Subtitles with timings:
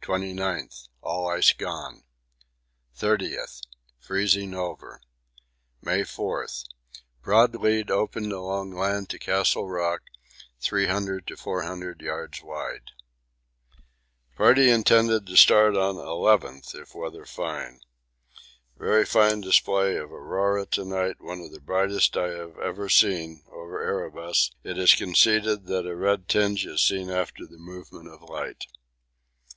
[0.00, 0.88] 29th.
[1.02, 2.02] All ice gone.
[2.98, 3.62] 30th.
[4.00, 5.00] Freezing over.
[5.80, 6.64] May 4th.
[7.22, 10.00] Broad lead opened along land to Castle Rock,
[10.58, 12.42] 300 to 400 yds.
[12.42, 12.90] wide.
[14.34, 17.78] Party intended to start on 11th, if weather fine.
[18.76, 23.44] Very fine display of aurora to night, one of the brightest I have ever seen
[23.52, 28.22] over Erebus; it is conceded that a red tinge is seen after the movement of
[28.28, 28.66] light.